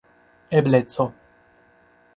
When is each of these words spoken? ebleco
ebleco 0.59 1.05